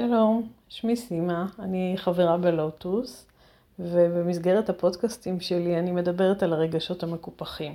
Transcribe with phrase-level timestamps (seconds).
[0.00, 3.26] שלום, שמי סימה, אני חברה בלוטוס,
[3.78, 7.74] ובמסגרת הפודקאסטים שלי אני מדברת על הרגשות המקופחים.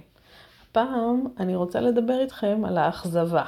[0.69, 3.43] הפעם אני רוצה לדבר איתכם על האכזבה.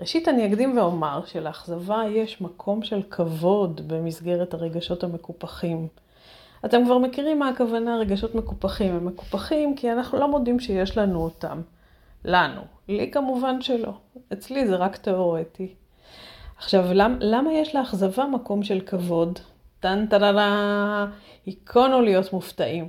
[0.00, 5.88] ראשית אני אקדים ואומר שלאכזבה יש מקום של כבוד במסגרת הרגשות המקופחים.
[6.64, 8.94] אתם כבר מכירים מה הכוונה רגשות מקופחים.
[8.94, 11.60] הם מקופחים כי אנחנו לא מודים שיש לנו אותם.
[12.24, 12.60] לנו.
[12.88, 13.92] לי כמובן שלא.
[14.32, 15.74] אצלי זה רק תיאורטי.
[16.56, 19.38] עכשיו, למ, למה יש לאכזבה מקום של כבוד?
[19.80, 21.06] טן טררה,
[21.46, 22.88] היכונו להיות מופתעים.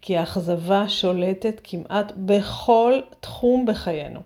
[0.00, 4.20] כי האכזבה שולטת כמעט בכל תחום בחיינו.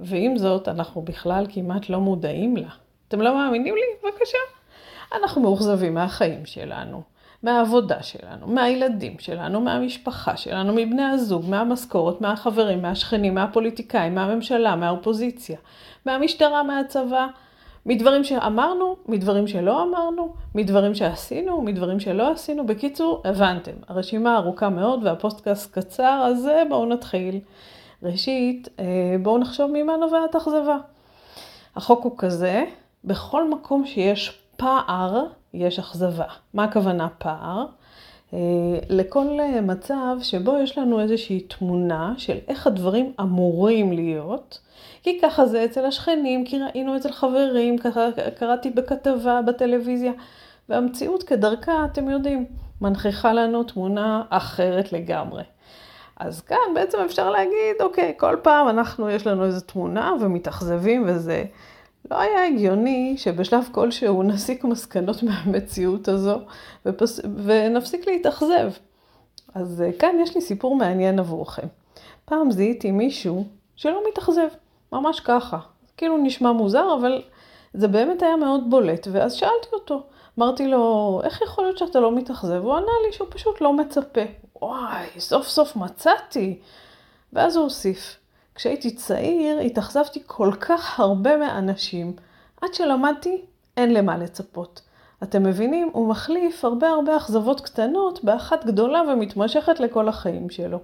[0.00, 2.68] ועם זאת, אנחנו בכלל כמעט לא מודעים לה.
[3.08, 4.08] אתם לא מאמינים לי?
[4.10, 4.38] בבקשה.
[5.14, 7.02] אנחנו מאוכזבים מהחיים שלנו,
[7.42, 15.58] מהעבודה שלנו, מהילדים שלנו, מהמשפחה שלנו, מבני הזוג, מהמשכורת, מהחברים, מהשכנים, מהפוליטיקאים, מהממשלה, מהאופוזיציה,
[16.06, 17.26] מהמשטרה, מהצבא.
[17.86, 22.66] מדברים שאמרנו, מדברים שלא אמרנו, מדברים שעשינו, מדברים שלא עשינו.
[22.66, 27.40] בקיצור, הבנתם, הרשימה ארוכה מאוד והפוסטקאסט קצר, אז בואו נתחיל.
[28.02, 30.76] ראשית, אה, בואו נחשוב ממה נובעת אכזבה.
[31.76, 32.64] החוק הוא כזה,
[33.04, 35.24] בכל מקום שיש פער,
[35.54, 36.26] יש אכזבה.
[36.54, 37.66] מה הכוונה פער?
[38.34, 39.26] אה, לכל
[39.62, 44.58] מצב שבו יש לנו איזושהי תמונה של איך הדברים אמורים להיות,
[45.02, 50.12] כי ככה זה אצל השכנים, כי ראינו אצל חברים, ככה קראתי בכתבה, בטלוויזיה,
[50.68, 52.44] והמציאות כדרכה, אתם יודעים,
[52.80, 55.42] מנכיחה לנו תמונה אחרת לגמרי.
[56.16, 61.44] אז כאן בעצם אפשר להגיד, אוקיי, כל פעם אנחנו, יש לנו איזו תמונה ומתאכזבים וזה.
[62.10, 66.40] לא היה הגיוני שבשלב כלשהו נסיק מסקנות מהמציאות הזו
[66.86, 67.20] ופס...
[67.44, 68.72] ונפסיק להתאכזב.
[69.54, 71.66] אז אה, כאן יש לי סיפור מעניין עבורכם.
[72.24, 73.44] פעם זיהיתי מישהו
[73.76, 74.48] שלא מתאכזב.
[74.92, 75.58] ממש ככה.
[75.96, 77.22] כאילו נשמע מוזר, אבל
[77.74, 79.08] זה באמת היה מאוד בולט.
[79.12, 80.02] ואז שאלתי אותו,
[80.38, 82.60] אמרתי לו, איך יכול להיות שאתה לא מתאכזב?
[82.62, 84.20] הוא ענה לי שהוא פשוט לא מצפה.
[84.62, 86.58] וואי, סוף סוף מצאתי.
[87.32, 88.16] ואז הוא הוסיף,
[88.54, 92.12] כשהייתי צעיר התאכזבתי כל כך הרבה מאנשים,
[92.60, 93.42] עד שלמדתי,
[93.76, 94.80] אין למה לצפות.
[95.22, 95.90] אתם מבינים?
[95.92, 100.78] הוא מחליף הרבה הרבה אכזבות קטנות באחת גדולה ומתמשכת לכל החיים שלו.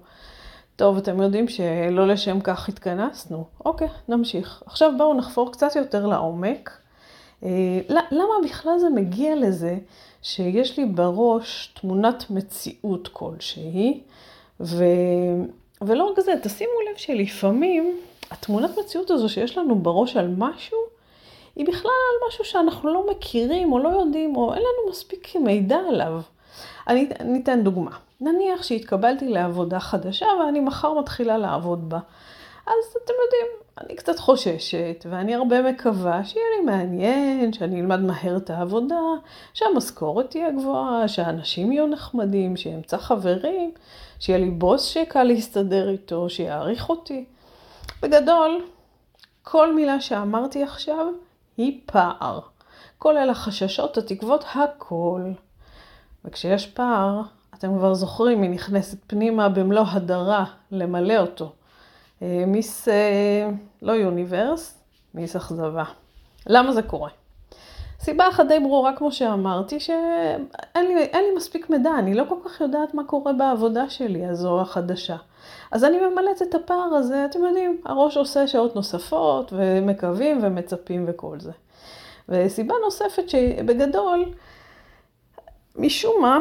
[0.77, 3.45] טוב, אתם יודעים שלא לשם כך התכנסנו.
[3.65, 4.63] אוקיי, נמשיך.
[4.67, 6.71] עכשיו בואו נחפור קצת יותר לעומק.
[7.45, 9.79] אה, למה בכלל זה מגיע לזה
[10.23, 14.01] שיש לי בראש תמונת מציאות כלשהי,
[14.61, 14.85] ו...
[15.81, 20.79] ולא רק זה, תשימו לב שלפעמים התמונת מציאות הזו שיש לנו בראש על משהו,
[21.57, 25.79] היא בכלל על משהו שאנחנו לא מכירים או לא יודעים, או אין לנו מספיק מידע
[25.89, 26.21] עליו.
[26.89, 27.91] אני, אני אתן דוגמה.
[28.21, 31.99] נניח שהתקבלתי לעבודה חדשה ואני מחר מתחילה לעבוד בה.
[32.67, 33.47] אז אתם יודעים,
[33.81, 39.01] אני קצת חוששת, ואני הרבה מקווה שיהיה לי מעניין, שאני אלמד מהר את העבודה,
[39.55, 43.73] שהמשכורת תהיה גבוהה, שהאנשים יהיו נחמדים, שאמצא חברים,
[44.19, 47.25] שיהיה לי בוס שקל להסתדר איתו, שיעריך אותי.
[48.03, 48.65] בגדול,
[49.43, 51.07] כל מילה שאמרתי עכשיו
[51.57, 52.41] היא פער.
[53.07, 55.23] אלה החששות, התקוות, הכל.
[56.25, 57.23] וכשיש פער,
[57.55, 61.53] אתם כבר זוכרים, היא נכנסת פנימה במלוא הדרה למלא אותו.
[62.23, 63.51] אה, מיס, אה,
[63.83, 64.79] לא יוניברס,
[65.15, 65.85] מיס אכזבה.
[66.47, 67.11] למה זה קורה?
[68.01, 72.61] סיבה אחת די ברורה, כמו שאמרתי, שאין לי, לי מספיק מידע, אני לא כל כך
[72.61, 75.17] יודעת מה קורה בעבודה שלי, הזו החדשה.
[75.71, 81.41] אז אני ממלאת את הפער הזה, אתם יודעים, הראש עושה שעות נוספות, ומקווים ומצפים וכל
[81.41, 81.53] זה.
[82.29, 84.25] וסיבה נוספת שבגדול,
[85.77, 86.39] משום מה,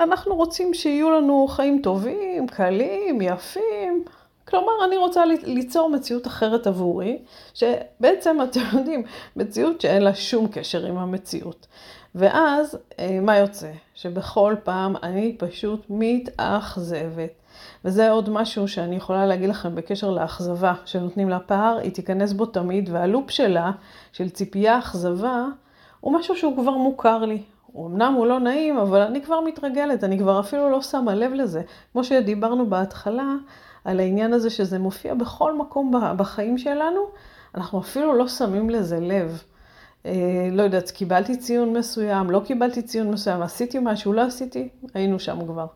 [0.00, 4.04] אנחנו רוצים שיהיו לנו חיים טובים, קלים, יפים.
[4.50, 7.18] כלומר, אני רוצה ליצור מציאות אחרת עבורי,
[7.54, 9.02] שבעצם, אתם יודעים,
[9.36, 11.66] מציאות שאין לה שום קשר עם המציאות.
[12.14, 13.70] ואז, אה, מה יוצא?
[13.94, 17.30] שבכל פעם אני פשוט מתאכזבת.
[17.84, 22.46] וזה עוד משהו שאני יכולה להגיד לכם בקשר לאכזבה שנותנים לה פער, היא תיכנס בו
[22.46, 23.72] תמיד, והלופ שלה,
[24.12, 25.44] של ציפייה אכזבה,
[26.00, 27.42] הוא משהו שהוא כבר מוכר לי.
[27.76, 31.62] אמנם הוא לא נעים, אבל אני כבר מתרגלת, אני כבר אפילו לא שמה לב לזה.
[31.92, 33.34] כמו שדיברנו בהתחלה,
[33.84, 37.00] על העניין הזה שזה מופיע בכל מקום בחיים שלנו,
[37.54, 39.42] אנחנו אפילו לא שמים לזה לב.
[40.06, 45.18] אה, לא יודעת, קיבלתי ציון מסוים, לא קיבלתי ציון מסוים, עשיתי משהו, לא עשיתי, היינו
[45.18, 45.66] שם כבר.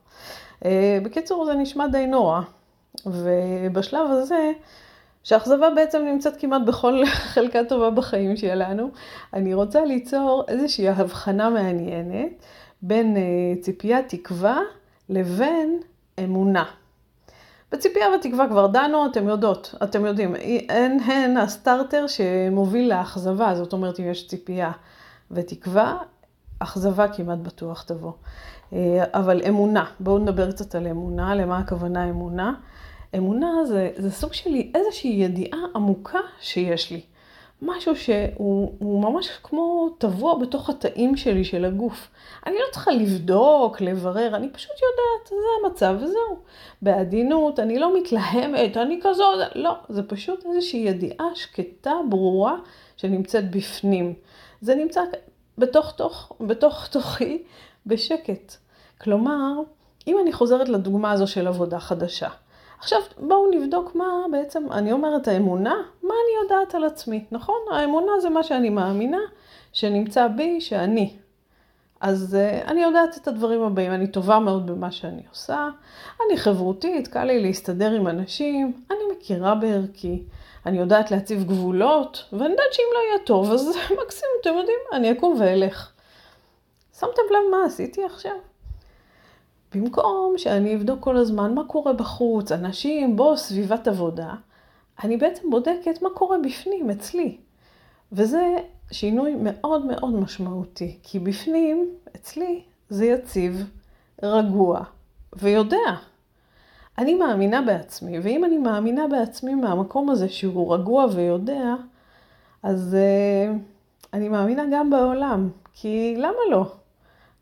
[0.65, 2.41] אה, בקיצור, זה נשמע די נורא.
[3.07, 4.53] ובשלב הזה,
[5.25, 7.03] שהאכזבה בעצם נמצאת כמעט בכל
[7.33, 8.91] חלקה טובה בחיים שלנו.
[9.35, 12.33] אני רוצה ליצור איזושהי הבחנה מעניינת
[12.83, 13.23] בין אה,
[13.61, 14.61] ציפיית תקווה
[15.09, 15.81] לבין
[16.25, 16.65] אמונה.
[17.75, 20.35] בציפייה ותקווה כבר דנו, אתם יודעות, אתם יודעים,
[20.69, 24.73] הן הן הסטארטר שמוביל לאכזבה, זאת אומרת אם יש ציפייה
[25.31, 25.97] ותקווה,
[26.59, 28.13] אכזבה כמעט בטוח תבוא.
[28.73, 32.55] אה, אבל אמונה, בואו נדבר קצת על אמונה, למה הכוונה אמונה?
[33.17, 37.01] אמונה זה, זה סוג של איזושהי ידיעה עמוקה שיש לי.
[37.63, 42.09] משהו שהוא ממש כמו טבוע בתוך התאים שלי, של הגוף.
[42.47, 45.35] אני לא צריכה לבדוק, לברר, אני פשוט יודעת, זה
[45.65, 46.39] המצב וזהו.
[46.83, 49.25] בעדינות, אני לא מתלהמת, אני כזו,
[49.55, 52.57] לא, זה פשוט איזושהי ידיעה שקטה, ברורה,
[52.97, 54.15] שנמצאת בפנים.
[54.61, 55.01] זה נמצא
[55.59, 57.43] בתוך תוך, בתוך תוכי,
[57.87, 58.55] בשקט.
[59.01, 59.53] כלומר,
[60.07, 62.29] אם אני חוזרת לדוגמה הזו של עבודה חדשה,
[62.85, 67.57] עכשיו בואו נבדוק מה בעצם, אני אומרת האמונה, מה אני יודעת על עצמי, נכון?
[67.73, 69.19] האמונה זה מה שאני מאמינה
[69.73, 71.17] שנמצא בי, שאני.
[72.01, 75.69] אז uh, אני יודעת את הדברים הבאים, אני טובה מאוד במה שאני עושה,
[76.27, 80.23] אני חברותית, קל לי להסתדר עם אנשים, אני מכירה בערכי,
[80.67, 83.69] אני יודעת להציב גבולות, ואני יודעת שאם לא יהיה טוב, אז
[84.03, 85.93] מקסימום, אתם יודעים, אני אקום ואלך.
[86.99, 88.37] שמתם לב מה עשיתי עכשיו?
[89.75, 94.35] במקום שאני אבדוק כל הזמן מה קורה בחוץ, אנשים, בוא, סביבת עבודה,
[95.05, 97.37] אני בעצם בודקת מה קורה בפנים, אצלי.
[98.13, 98.57] וזה
[98.91, 103.71] שינוי מאוד מאוד משמעותי, כי בפנים, אצלי, זה יציב,
[104.23, 104.81] רגוע
[105.33, 105.95] ויודע.
[106.99, 111.75] אני מאמינה בעצמי, ואם אני מאמינה בעצמי מהמקום הזה שהוא רגוע ויודע,
[112.63, 113.59] אז uh,
[114.13, 116.73] אני מאמינה גם בעולם, כי למה לא?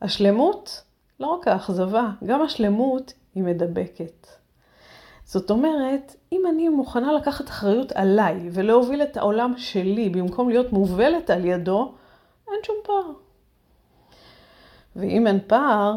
[0.02, 0.82] השלמות
[1.22, 4.26] לא רק האכזבה, גם השלמות היא מדבקת.
[5.24, 11.30] זאת אומרת, אם אני מוכנה לקחת אחריות עליי ולהוביל את העולם שלי במקום להיות מובלת
[11.30, 11.94] על ידו,
[12.48, 13.12] אין שום פער.
[14.96, 15.94] ואם אין פער,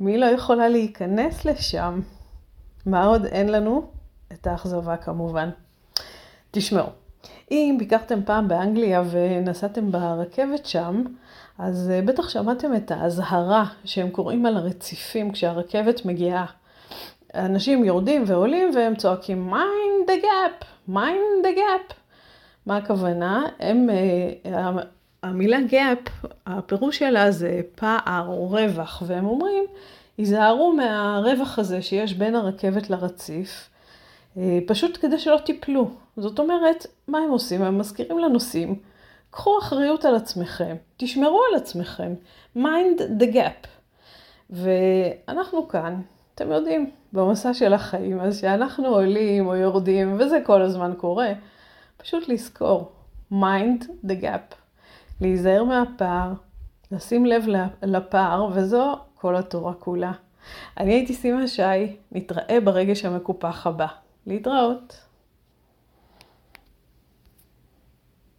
[0.00, 2.00] מי לא יכולה להיכנס לשם?
[2.86, 3.90] מה עוד אין לנו?
[4.32, 5.50] את האכזבה כמובן.
[6.50, 6.88] תשמעו,
[7.50, 11.04] אם ביקרתם פעם באנגליה ונסעתם ברכבת שם,
[11.58, 16.46] אז אה, בטח שמעתם את האזהרה שהם קוראים על הרציפים כשהרכבת מגיעה.
[17.34, 21.94] אנשים יורדים ועולים והם צועקים mind the gap, mind the gap.
[22.66, 23.44] מה הכוונה?
[23.60, 24.70] הם, אה,
[25.22, 29.64] המילה gap, הפירוש שלה זה פער או רווח, והם אומרים,
[30.18, 33.68] היזהרו מהרווח הזה שיש בין הרכבת לרציף,
[34.36, 35.90] אה, פשוט כדי שלא תיפלו.
[36.16, 37.62] זאת אומרת, מה הם עושים?
[37.62, 38.76] הם מזכירים לנוסעים.
[39.30, 42.14] קחו אחריות על עצמכם, תשמרו על עצמכם,
[42.56, 43.66] mind the gap.
[44.50, 46.00] ואנחנו כאן,
[46.34, 51.32] אתם יודעים, במסע של החיים, אז שאנחנו עולים או יורדים, וזה כל הזמן קורה,
[51.96, 52.92] פשוט לזכור,
[53.32, 54.54] mind the gap.
[55.20, 56.32] להיזהר מהפער,
[56.92, 57.44] לשים לב
[57.82, 60.12] לפער, וזו כל התורה כולה.
[60.80, 63.86] אני הייתי סימה שי, נתראה ברגש המקופח הבא.
[64.26, 65.05] להתראות.